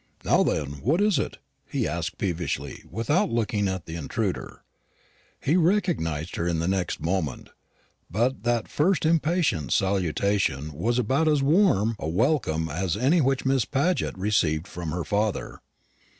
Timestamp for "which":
13.21-13.45